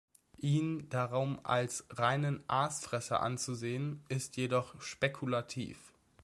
[0.39, 5.93] Ihn darum als reinen Aasfresser anzusehen ist jedoch spekulativ.